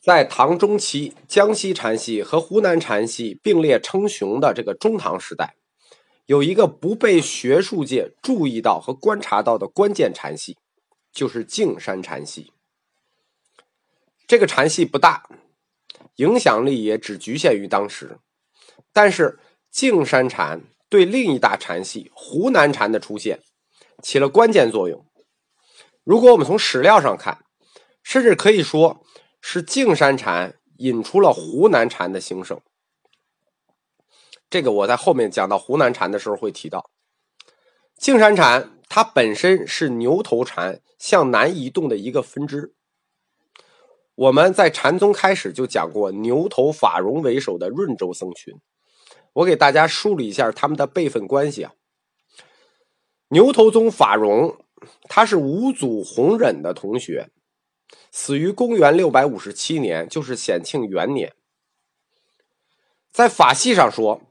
[0.00, 5.56] 在唐中期，江西禅系和湖南禅系并列称雄的这个中唐时代，
[6.26, 10.56] 有一个不被学术界注意到和观察到的关键禅系，
[11.12, 12.52] 就是径山禅系。
[14.28, 15.28] 这个禅系不大，
[16.16, 18.18] 影响力也只局限于当时，
[18.92, 19.40] 但是
[19.70, 23.40] 径山禅对另一大禅系湖南禅的出现
[24.00, 25.04] 起了关键作用。
[26.04, 27.44] 如果我们从史料上看，
[28.04, 29.04] 甚至可以说。
[29.50, 32.60] 是径山禅引出了湖南禅的兴盛，
[34.50, 36.90] 这个我在后面讲到湖南禅的时候会提到。
[37.96, 42.74] 径山禅它本身是牛头禅向南移动的一个分支。
[44.16, 48.54] 我们在禅宗开始就讲过牛头法融为首的润州僧群，
[49.32, 51.72] 我给大家梳理一下他们的辈分关系啊。
[53.30, 54.58] 牛头宗法融，
[55.04, 57.30] 他是五祖弘忍的同学。
[58.10, 61.34] 死于公元六百五十七年，就是显庆元年。
[63.10, 64.22] 在法系上说，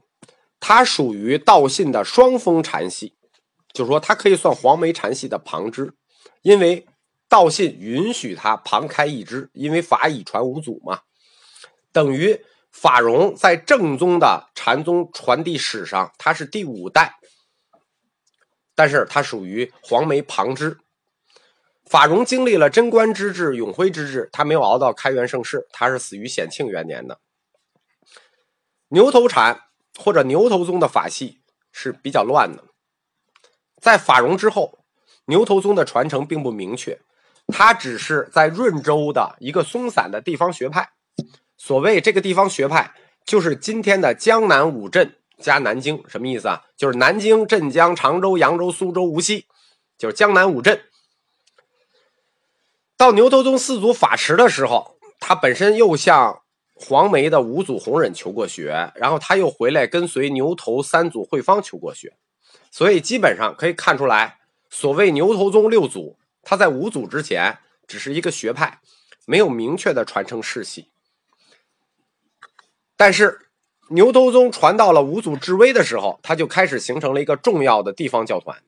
[0.59, 3.16] 他属于道信的双峰禅系，
[3.73, 5.94] 就是说他可以算黄梅禅系的旁支，
[6.41, 6.88] 因为
[7.27, 11.02] 道信允许他旁开一支，因为法已传五祖嘛，
[11.92, 17.16] 等于法融在正宗的禅宗传递史上，他是第五代，
[18.75, 20.77] 但是他属于黄梅旁支。
[21.89, 27.19] 法融经历了贞观之治、永徽之治，他没有熬到开元盛世，他是死于显庆元年的。
[28.89, 29.61] 牛头禅
[29.97, 31.39] 或者牛头宗的法系
[31.71, 32.65] 是比较乱的，
[33.81, 34.80] 在法融之后，
[35.25, 36.99] 牛头宗的传承并不明确，
[37.47, 40.89] 它只是在润州的一个松散的地方学派。
[41.58, 42.93] 所谓这个地方学派，
[43.25, 46.63] 就是今天的江南五镇加南京，什么意思啊？
[46.75, 49.45] 就是南京、镇江、常州、扬州、苏州、无锡，
[49.97, 50.81] 就是江南五镇。
[52.97, 56.41] 到牛头宗四祖法持的时候，他本身又向
[56.73, 62.17] 黄梅的五祖弘忍求过学，然后他又回来跟随牛头三祖慧方求过学，
[62.71, 64.39] 所以基本上可以看出来，
[64.71, 68.80] 所谓牛头宗六祖，他在五祖之前只是一个学派，
[69.25, 70.89] 没有明确的传承世系。
[72.95, 73.41] 但是
[73.89, 78.63] 牛头宗传到了五祖至威的时候，他就开始形成了一个重要的地方教团。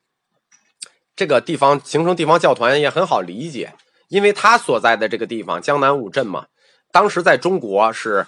[1.16, 3.74] 这个地方形成地方教团也很好理解。
[4.10, 6.48] 因为他所在的这个地方江南五镇嘛，
[6.92, 8.28] 当时在中国是，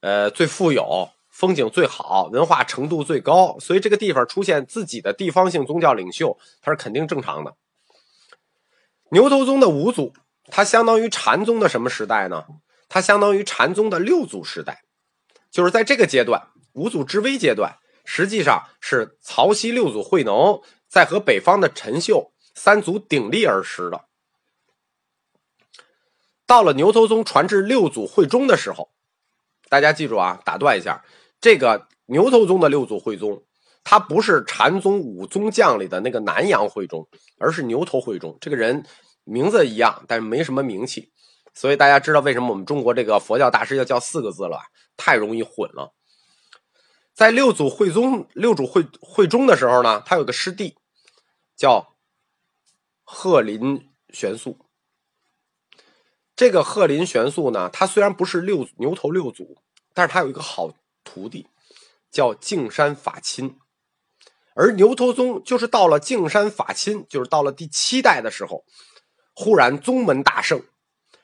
[0.00, 7.56] 呃最富有、风景最好、文化程度最高，所以这个地方出现自己的地方性宗教领袖，它是肯定正常的。
[9.10, 10.12] 牛头宗的五祖，
[10.46, 12.44] 它相当于禅宗的什么时代呢？
[12.88, 14.84] 它相当于禅宗的六祖时代，
[15.50, 24.04] 就是在这个阶段，五祖之威阶段，实际上是曹溪六祖慧能在和北方的陈秀三祖鼎立而时的。
[26.52, 28.90] 到了牛头宗传至六祖慧宗的时候，
[29.70, 31.02] 大家记住啊，打断一下，
[31.40, 33.42] 这个牛头宗的六祖慧宗，
[33.82, 37.08] 他不是禅宗五宗将里的那个南阳慧宗，
[37.38, 38.36] 而是牛头慧中。
[38.38, 38.84] 这个人
[39.24, 41.10] 名字一样，但是没什么名气，
[41.54, 44.60] 所以大家知道为什么我们中国这个佛教大师要叫四个字了？
[44.98, 45.94] 太容易混了。
[47.14, 50.76] 在六祖慧宗、六祖慧慧宗的时候呢，他有个师弟
[51.56, 51.94] 叫
[53.04, 54.61] 鹤林玄素。
[56.34, 59.58] 这个鹤林玄素呢，他虽然不是六牛头六祖，
[59.92, 60.72] 但是他有一个好
[61.04, 61.46] 徒弟，
[62.10, 63.56] 叫净山法钦。
[64.54, 68.64] 而牛头宗就是到了净山法钦，就是到了第七代的时候，
[69.34, 70.62] 忽然宗门大盛，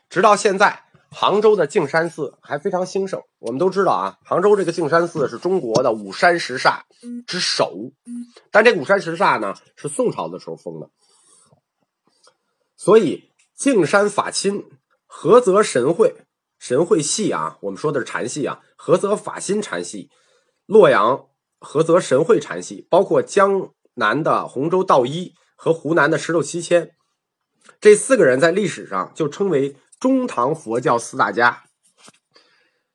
[0.09, 3.23] 直到现在，杭州的净山寺还非常兴盛。
[3.39, 6.85] 我们都知道啊，杭州这个净山寺是中国的五山十刹
[7.27, 7.93] 之首，
[8.51, 10.91] 但这五山十刹呢，是宋朝的时候封的，
[12.77, 14.65] 所以净山法钦。
[15.09, 16.27] 菏泽神会，
[16.59, 18.61] 神会系啊，我们说的是禅系啊。
[18.77, 20.11] 菏泽法心禅系，
[20.67, 21.29] 洛阳
[21.61, 26.95] 菏泽神会禅系，包括江南的洪州道一和湖南的石头七千，
[27.81, 31.65] 这四个人在历史上就称为中唐佛教四大家。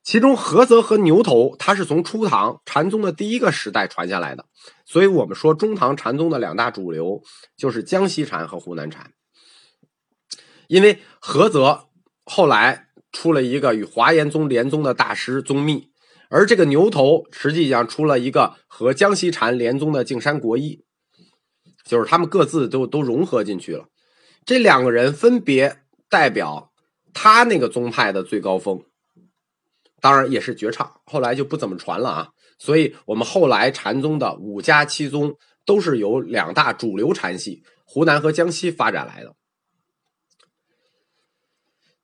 [0.03, 4.45] 其中菏泽和牛头，它是从初唐禅宗的第一个时代传下来的，
[4.85, 7.23] 所以我们说中唐禅宗的两大主流
[7.57, 9.13] 就是江西禅和湖南禅，
[10.67, 11.89] 因为菏泽。
[12.25, 15.89] 后来出了一个与华严宗联宗的大师宗密，
[16.29, 20.83] 而这个牛头实际上出了一个和江西禅联宗的净山国一，
[21.85, 23.85] 就是他们各自都都融合进去了。
[24.45, 26.71] 这两个人分别代表
[27.13, 28.83] 他那个宗派的最高峰，
[30.01, 31.01] 当然也是绝唱。
[31.05, 32.29] 后来就不怎么传了啊。
[32.57, 35.35] 所以我们后来禅宗的五家七宗
[35.65, 39.35] 都是由两大主流禅系湖南和江西发展来的。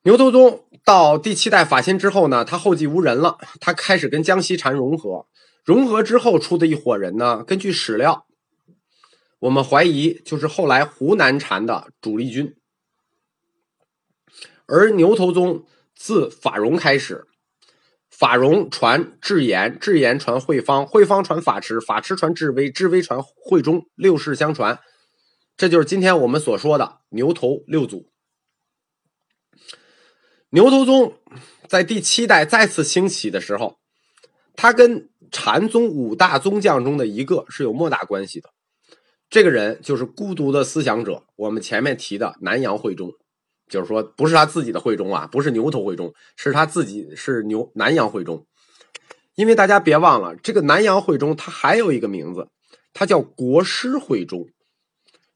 [0.03, 5.27] 牛头宗到第七代法钦之后呢，他后继无人了，他开始跟江西禅融合。
[5.65, 8.25] 融合之后出的一伙人呢，根据史料，
[9.39, 12.55] 我们怀疑就是后来湖南禅的主力军。
[14.65, 17.27] 而牛头宗自法融开始，
[18.09, 24.79] 法融传智严，智严传慧方，慧方传法持，法持传智微，智微传慧中，六世相传，
[25.57, 28.09] 这就是今天我们所说的牛头六祖。
[30.51, 31.13] 牛头宗
[31.67, 33.77] 在第七代再次兴起的时候，
[34.55, 38.49] 他跟禅宗五大宗将中的一个是有莫大关系的。
[39.29, 43.11] 这个人就是孤独的思想者，我们前面提的南阳慧忠，
[43.69, 48.47] 就是说不是他自己的慧忠啊，不是牛头慧忠，是他自己是牛南阳慧忠。
[49.35, 52.47] 因为大家别忘了，这个南阳慧忠他还有一个名字，
[52.91, 54.47] 他叫国师慧忠。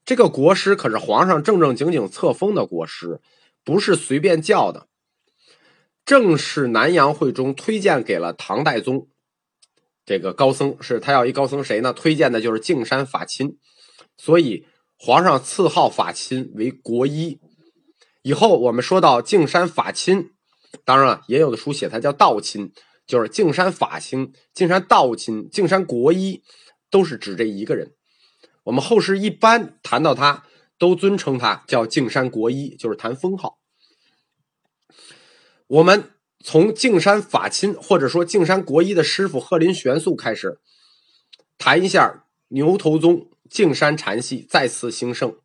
[0.04, 3.20] 这个国师可是皇上正正经经册封的国师，
[3.62, 4.88] 不是随便叫的。
[6.04, 9.08] 正是南阳会中推荐给了唐代宗，
[10.04, 11.92] 这个高僧是他要一高僧谁呢？
[11.92, 13.56] 推荐的就是径山法钦，
[14.18, 14.66] 所以
[14.98, 17.40] 皇上赐号法钦为国医。
[18.22, 20.30] 以后我们说到径山法钦，
[20.84, 22.70] 当然了，也有的书写他叫道钦，
[23.06, 26.42] 就是径山法钦、径山道钦、径山国医，
[26.90, 27.92] 都是指这一个人。
[28.64, 30.44] 我们后世一般谈到他，
[30.78, 33.58] 都尊称他叫径山国医，就是谈封号。
[35.66, 40.60] 我们从径山法钦或者说径山国医的师傅鹤林玄素开始
[41.56, 45.36] 谈一下牛头宗径山禅系再次兴盛。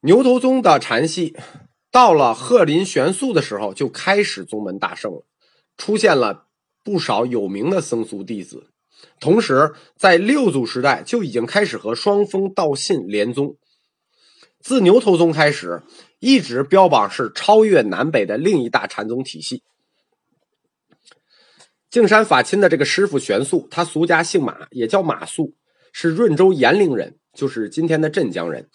[0.00, 1.34] 牛头宗的禅系
[1.90, 5.26] 到了鹤林玄素的时候就开始宗门大盛了，
[5.76, 6.46] 出现了
[6.84, 8.70] 不少有名的僧俗弟子，
[9.18, 13.56] 同时在六祖时代就已经开始和双峰道信联宗。
[14.66, 15.80] 自牛头宗开始，
[16.18, 19.62] 一直标榜是超越南北的另一大禅宗体系。
[21.88, 25.54] 径山法钦的这个师傅玄素，他俗家姓马，也叫马素，
[25.92, 28.68] 是润州延陵人，就是今天的镇江人。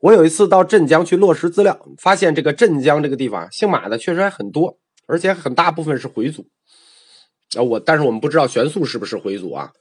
[0.00, 6.48] 我有一次到镇江去落实资料，发现这个镇江这个地方姓马的确实还很多，而且很大部分是回族。
[7.56, 9.72] 啊，我但是我们不知道玄素是不是回族啊？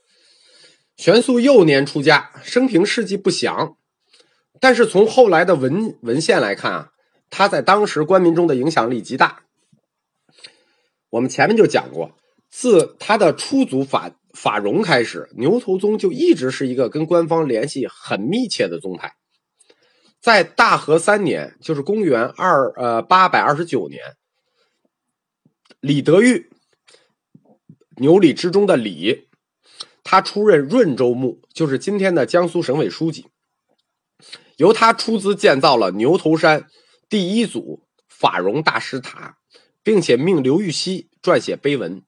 [0.95, 3.75] 玄素幼年出家，生平事迹不详。
[4.59, 6.91] 但是从后来的文文献来看啊，
[7.29, 9.43] 他在当时官民中的影响力极大。
[11.09, 12.11] 我们前面就讲过，
[12.49, 19.15] 自他的出祖法法融开始，牛头宗就一直是一个跟官方联系很密切的宗派。
[20.21, 24.01] 在大和三年，就是公元二呃八百二十九年，
[25.79, 26.49] 李德裕，
[27.95, 29.29] 牛李之中的李，
[30.03, 33.27] 他出任润州牧，就是今天的江苏省委书记。
[34.59, 36.67] 由他出资建造了牛头山
[37.07, 39.37] 第一组法融大师塔，
[39.83, 42.03] 并且命刘禹锡撰写碑文，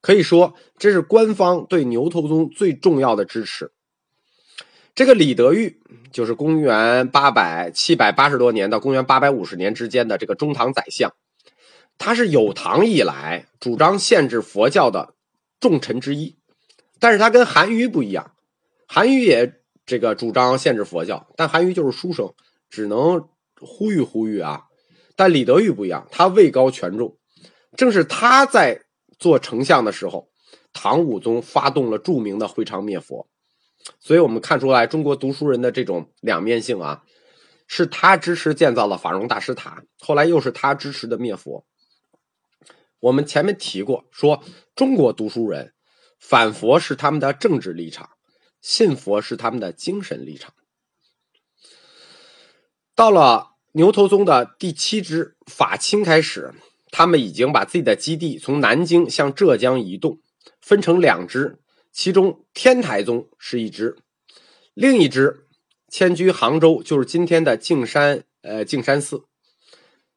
[0.00, 3.72] 可以说这是官方对牛头宗最重要的支持。
[4.94, 11.12] 这个李德裕就是公元八百七百八十多年到公元八百五十年之间的这个中唐宰相，
[11.98, 15.12] 他是有唐以来主张限制佛教的
[15.60, 16.38] 重臣之一，
[16.98, 18.32] 但是他跟韩愈不一样，
[18.86, 19.59] 韩愈也。
[19.90, 22.32] 这个主张限制佛教，但韩愈就是书生，
[22.68, 23.28] 只能
[23.60, 24.66] 呼吁呼吁啊。
[25.16, 27.18] 但李德裕不一样，他位高权重，
[27.76, 28.82] 正是他在
[29.18, 30.30] 做丞相的时候，
[30.72, 33.28] 唐武宗发动了著名的会昌灭佛。
[33.98, 37.02] 所以我们看出来，中国读书人的这种两面性啊，
[37.66, 41.66] 是他支持建造了法融大师塔，后来又是他支持的灭佛。
[43.00, 44.44] 我们前面提过，说
[44.76, 45.74] 中国读书人
[46.20, 48.08] 反佛是他们的政治立场。
[48.60, 50.52] 信佛是他们的精神立场。
[52.94, 56.52] 到了牛头宗的第七支法清开始，
[56.90, 60.20] 他们已经把自己的基地从南京向浙江移动，
[60.60, 61.58] 分成两支，
[61.92, 63.96] 其中天台宗是一支，
[64.74, 65.46] 另一支
[65.88, 69.24] 迁居杭州，就是今天的径山呃径山寺。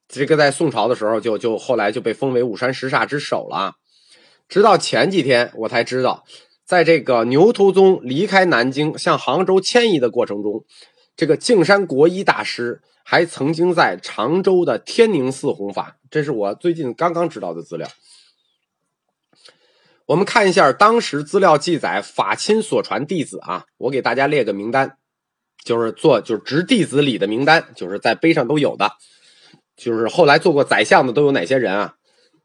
[0.07, 3.75] 这个在宋朝的时候就就后来就被封为五山十煞之首了，
[4.49, 6.25] 直到前几天我才知道。
[6.73, 10.65] 在这个牛头宗离开南京向杭州迁移的过程中，
[11.15, 15.97] 这个径山国医大师还曾经在常州的天宁寺弘法。
[16.09, 17.87] 这是我最近刚刚知道的资料。
[20.07, 24.97] 我们看一下当时资料记载法亲所传弟子啊，我给大家列个名单，
[25.63, 28.93] 就是做就是执弟子礼的名单，就是在碑上都有的，
[29.77, 31.97] 就是后来做过宰相的都有哪些人啊？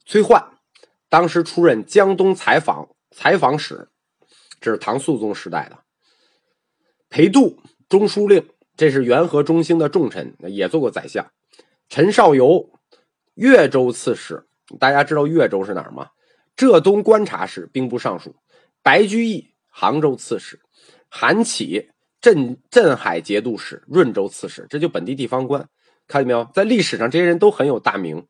[0.05, 0.45] 崔焕，
[1.09, 3.89] 当时出任江东采访采访使。
[4.61, 5.79] 这是唐肃宗时代的
[7.09, 8.47] 裴度中书令，
[8.77, 11.27] 这是元和中兴的重臣，也做过宰相。
[11.89, 12.71] 陈少游，
[13.35, 14.47] 越州刺史。
[14.79, 16.11] 大家知道越州是哪儿吗？
[16.55, 18.37] 浙东观察使、兵部尚书。
[18.83, 20.61] 白居易，杭州刺史。
[21.09, 24.67] 韩启，镇镇海节度使、润州刺史。
[24.69, 25.67] 这就本地地方官，
[26.07, 26.45] 看见没有？
[26.53, 28.27] 在历史上，这些人都很有大名。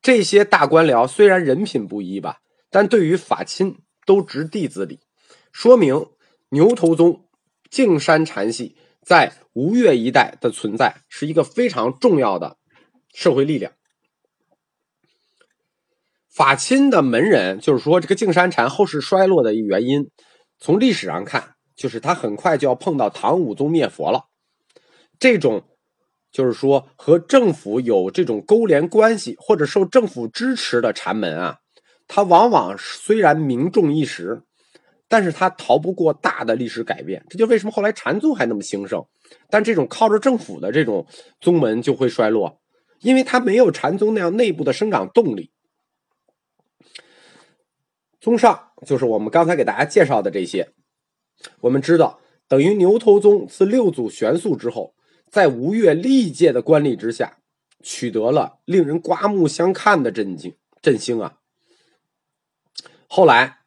[0.00, 2.38] 这些大官僚虽然人品不一吧，
[2.70, 5.00] 但对于法亲都执弟子礼，
[5.52, 6.06] 说明
[6.48, 7.28] 牛头宗
[7.70, 12.56] 径山禅系在吴越一带的存在是一个非常重要的
[13.12, 13.72] 社会力量。
[16.28, 20.10] 法亲的门人，就是说这个径山禅后世衰落的一原因，
[20.58, 24.24] 从历史上看，就是他很快就要碰到唐武宗灭佛了。
[25.18, 25.64] 这种
[26.32, 31.58] 就是说和政府有这种勾连关系或者受政府支持的禅门啊，
[32.08, 34.42] 它往往虽然名重一时，
[35.12, 37.22] 但是它逃不过大的历史改变。
[37.28, 39.06] 这就为什么后来禅宗还那么兴盛，
[39.50, 41.06] 但这种靠着政府的这种
[41.38, 42.62] 宗门就会衰落，
[43.00, 45.52] 因为它没有禅宗那样内部的生长动力。
[48.22, 50.72] 综上，就是我们刚才给大家介绍的这些。
[51.60, 54.94] 我们知道，等于牛头宗自六祖玄素之后，
[55.30, 57.36] 在吴越历届的官吏之下，
[57.82, 61.34] 取得了令人刮目相看的振兴振兴啊。
[63.08, 63.58] 后来，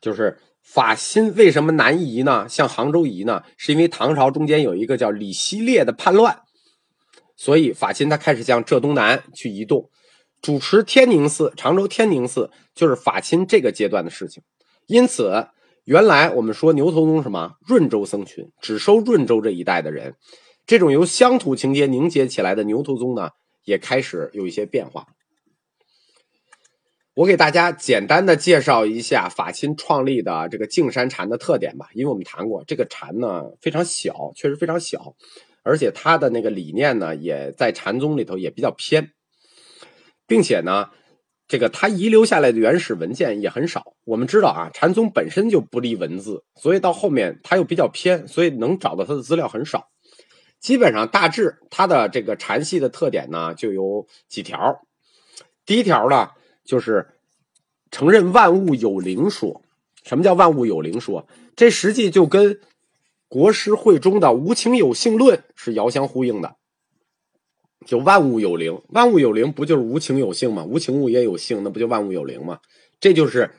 [0.00, 2.48] 就是法心为什么南移呢？
[2.48, 3.42] 向杭州移呢？
[3.56, 6.40] 是因为唐朝中间有一个叫李希烈的叛乱，
[7.36, 9.90] 所以法亲他开始向浙东南去移动。
[10.42, 14.42] 主持天宁寺，常州天宁寺就是法亲这个阶段的事情。
[14.86, 15.46] 因此，
[15.84, 20.16] 原来我们说牛头宗什么润州僧群，只收润州这一带的人。
[20.66, 23.30] 这种由乡土情节凝结起来的牛头宗呢，
[23.64, 25.06] 也开始有一些变化。
[27.14, 35.14] 我给大家简单的介绍一下法亲创立的这个净山禅的特点吧，因为我们谈过这个禅呢非常小，确实非常小，
[35.62, 39.12] 而且它的那个理念呢也在禅宗里头也比较偏。
[40.26, 40.88] 并且呢，
[41.46, 43.94] 这个他遗留下来的原始文件也很少。
[44.04, 49.90] 我们知道啊，禅宗本身就不立文字，所以到后面他又比较偏，所以能找到他的资料很少。
[50.58, 54.80] 基本上大致他的这个禅系的特点呢，就有几条。
[55.66, 56.30] 第一条呢，
[56.64, 57.06] 就是
[57.90, 59.62] 承认万物有灵说。
[60.02, 61.26] 什么叫万物有灵说？
[61.56, 62.60] 这实际就跟
[63.26, 66.56] 国师会中的无情有性论是遥相呼应的。
[67.86, 70.64] 就万物有灵，万物有灵不就是无情有性吗？
[70.64, 72.58] 无情物也有性，那不就万物有灵吗？
[73.00, 73.50] 这就是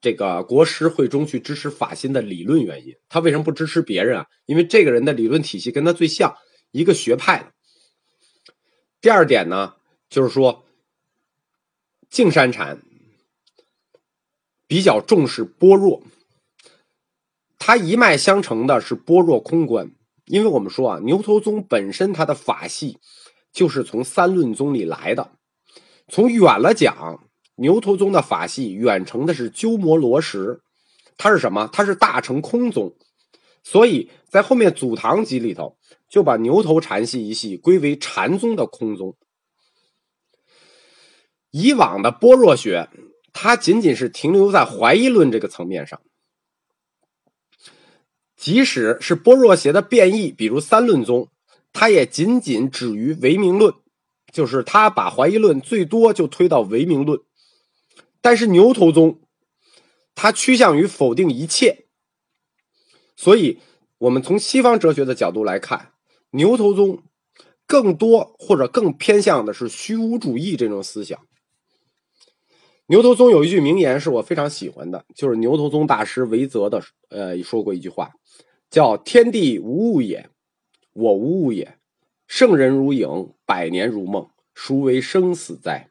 [0.00, 2.94] 这个国师会中去支持法心的理论原因。
[3.08, 4.26] 他为什么不支持别人啊？
[4.46, 6.34] 因为这个人的理论体系跟他最像，
[6.72, 7.52] 一个学派。
[9.00, 9.74] 第二点呢，
[10.08, 10.63] 就是说
[12.14, 12.80] 净山禅
[14.68, 16.04] 比较重视般若，
[17.58, 19.90] 他一脉相承的是般若空观。
[20.26, 22.98] 因为我们说啊，牛头宗本身它的法系。
[23.52, 25.32] 就是从三论宗里来的。
[26.08, 27.24] 从远了讲，
[27.56, 30.60] 牛头宗的法系远承的是鸠摩罗什，
[31.16, 31.68] 他是什么？
[31.72, 32.94] 他是大乘空宗。
[33.62, 35.76] 所以在后面祖堂集里头，
[36.08, 39.16] 就把牛头禅系一系归为禅宗的空宗。
[41.56, 42.88] 以往的般若学，
[43.32, 46.00] 它仅仅是停留在怀疑论这个层面上。
[48.34, 51.28] 即使是般若学的变异，比如三论宗。
[51.72, 53.74] 它也仅仅止于唯名论，
[54.32, 57.20] 就是他把怀疑论最多就推到唯名论，
[58.20, 59.20] 但是牛头宗，
[60.14, 61.86] 它趋向于否定一切，
[63.16, 63.60] 所以
[63.98, 65.92] 我们从西方哲学的角度来看，
[66.30, 67.02] 牛头宗
[67.66, 71.20] 更多或者更偏向的是虚无主义这种思想。
[72.86, 78.12] 牛头宗有一句名言是我非常喜欢的，就是牛头宗大师维泽的呃说过一句话，
[78.70, 80.28] 叫“天地无物也”。
[80.92, 81.78] 我无物也，
[82.28, 85.90] 圣人如影，百年如梦，孰为生死哉？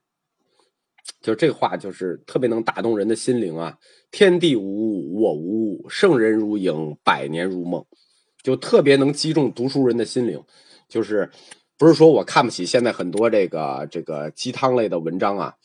[1.19, 3.77] 就这话，就是特别能打动人的心灵啊！
[4.11, 7.85] 天地无物，我无物，圣人如影，百年如梦，
[8.41, 10.41] 就特别能击中读书人的心灵。
[10.87, 11.29] 就是
[11.77, 15.55] 不是说我看不起现在很多这个这个鸡汤类的文章啊？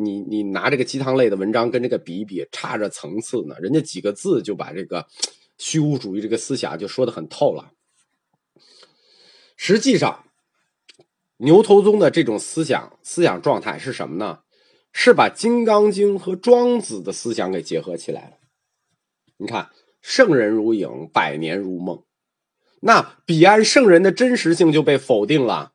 [0.00, 3.56] 你你拿这个鸡汤类的文章跟这个比一比，差着层次呢。
[3.60, 5.06] 人家几个字就把这个
[5.58, 7.72] 虚无主义这个思想就说的很透了。
[9.56, 10.24] 实际上，
[11.38, 14.40] 牛头宗的这种思想思想状态是什么呢？
[14.92, 18.36] 是把《金刚经》和庄子的思想给结合起来了。
[19.36, 22.04] 你看，圣人如影，百年如梦，
[22.80, 25.72] 那彼岸圣人的真实性就被否定了。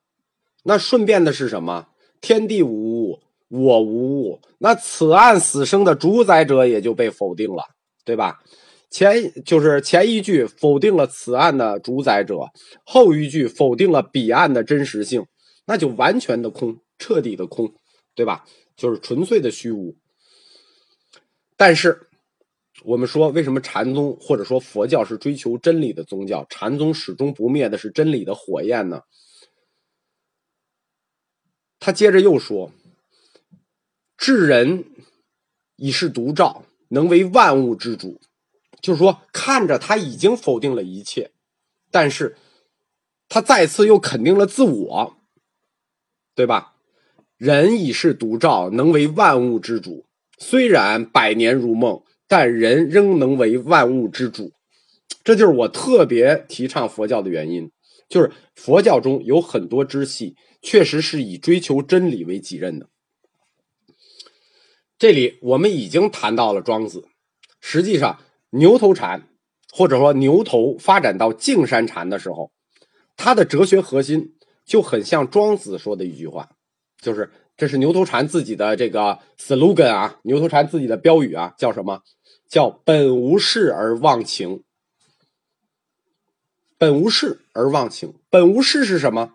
[0.63, 1.89] 那顺便的是什么？
[2.19, 3.22] 天地无物，
[3.55, 7.63] 我无物，那此案死生的主宰者也就被否定了，
[8.03, 8.39] 对吧？
[8.89, 12.49] 前就是前一句否定了此案的主宰者，
[12.83, 15.27] 后一句否定了彼岸的真实性，
[15.65, 17.71] 那就完全的空，彻底的空，
[18.15, 18.43] 对吧？
[18.75, 19.95] 就是纯粹的虚无。
[21.55, 22.07] 但是，
[22.83, 26.43] 我们说为什么禅宗或者说佛教是追求真理的宗教？
[26.49, 29.03] 禅宗始终不灭的是真理的火焰呢？
[31.79, 32.71] 他接着又说
[34.25, 34.85] ：“智人
[35.75, 38.21] 已是独照，能为万物之主。”
[38.79, 41.31] 就是说，看着他已经否定了一切，
[41.91, 42.37] 但是，
[43.27, 45.17] 他再次又肯定了自我，
[46.33, 46.75] 对吧？
[47.35, 50.05] 人已是独照，能为万物之主。
[50.37, 54.53] 虽然百年如梦，但人仍能为万物之主。
[55.25, 57.69] 这就是我特别提倡佛教的原因。
[58.07, 62.87] 就是佛教中有很多支系，确实是以追求真理为己任的。
[64.97, 67.05] 这里我们已经谈到了庄子，
[67.59, 68.19] 实际上。
[68.55, 69.29] 牛头禅，
[69.71, 72.51] 或者说牛头发展到径山禅的时候，
[73.17, 76.51] 它的哲学核心就很像庄子说的一句话，
[77.01, 82.03] 就是这是牛头禅自己的这个 slogan 啊，牛头禅自己的标语啊，叫什么？
[82.47, 84.63] 叫本无事而忘情。
[86.77, 89.33] 本无事而忘情，本无事是什么？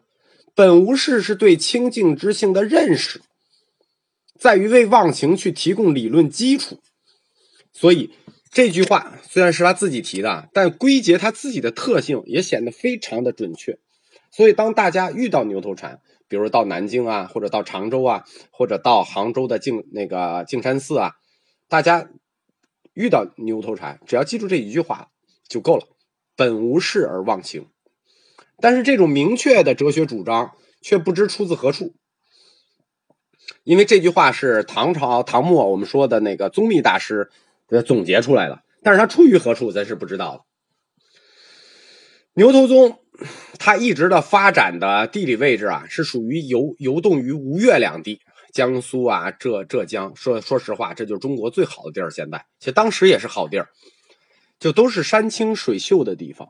[0.55, 3.21] 本无事是对清净之性的认识，
[4.39, 6.81] 在于为忘情去提供理论基础，
[7.73, 8.11] 所以。
[8.51, 13.79] 这句话虽然是他自己提的，但归结他自己的特性也显得非常的准确。
[14.31, 21.13] 所以，当大家遇到牛头禅，比如到南京啊，或者到常州啊，或者到杭州的净那个净山寺啊，
[21.69, 22.09] 大家
[22.95, 25.11] 遇到牛头禅，只要记住这一句话
[25.47, 25.87] 就够了：
[26.35, 27.69] 本无事而忘情。
[28.61, 31.95] 但是，这种明确的哲学主张却不知出自何处，
[33.65, 37.31] 因为这句话是唐朝唐末我们说的那个宗密大师。
[37.85, 40.45] 总结出来的，但是他出于何处，咱是不知道的。
[42.33, 42.99] 牛头宗，
[43.59, 48.23] 它一直的发展的地理位置啊，是属于游游动于吴越两地，
[48.55, 50.17] 江苏啊，浙浙江。
[50.17, 52.11] 说说实话，这就是中国最好的地儿。
[52.11, 53.69] 现在，其实当时也是好地儿，
[54.59, 56.49] 就都是山清水秀的地方。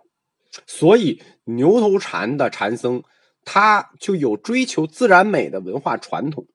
[0.68, 3.02] 所以，牛头禅的禅僧，
[3.44, 6.46] 他就有追求自然美的文化传统。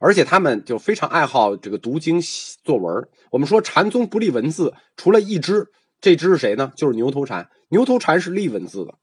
[0.00, 2.20] 而且他们就非常爱好这个读经
[2.64, 3.06] 作文。
[3.30, 5.68] 我们说禅宗不立文字，除了一支，
[6.00, 6.72] 这支是谁呢？
[6.74, 7.48] 就是牛头禅。
[7.68, 8.94] 牛头禅是立文字的，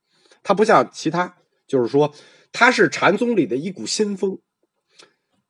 [0.43, 2.13] 它不像其他，就是说
[2.51, 4.39] 它是禅宗里的一股新风。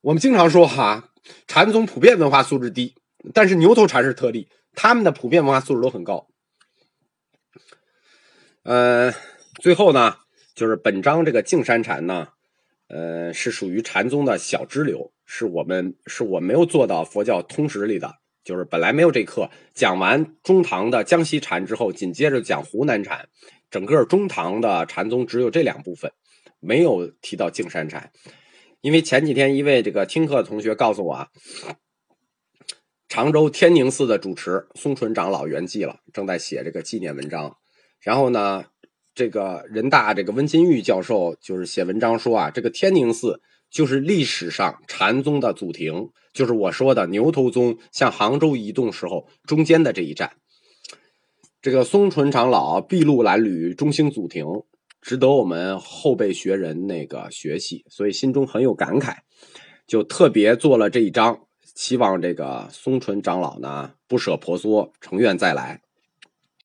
[0.01, 1.09] 我们经常说哈，
[1.47, 2.95] 禅宗普遍文化素质低，
[3.33, 6.27] 但是牛头禅是特例，他们的普遍文化素质都很高。
[8.63, 9.13] 呃，
[9.61, 10.17] 最后呢，
[10.53, 12.27] 就是本章这个净山禅呢，
[12.89, 15.13] 呃，是属于禅宗的小支流。
[15.29, 19.49] 是我们是我没有做到佛教通识里的，就是本来没有这课。
[19.73, 23.27] 讲完中唐的江西禅之后，紧接着讲湖南禅，
[23.69, 26.13] 整个中唐的禅宗只有这两部分，
[26.61, 28.09] 没有提到净山禅。
[28.79, 31.27] 因为前几天一位这个听课的同学告诉我啊，
[33.09, 37.57] 常州天宁寺的主持松纯长老圆寂了，正在写这个纪念文章。
[37.99, 38.63] 然后呢，
[39.13, 43.41] 这个人大这个温金玉教授就是写文章说啊，这个天宁寺。
[43.69, 50.31] 就是历史上禅宗的祖庭，就是我说的牛头宗向杭州移动时候中间的这一站。
[51.61, 54.45] 这个松纯长老筚路蓝缕，中兴祖庭，
[55.01, 59.17] 值得我们后辈学人那个学习，所以心中很有感慨，
[59.85, 61.41] 就特别做了这一章，
[61.75, 65.81] 希望这个松纯长老呢不舍婆娑，成愿再来。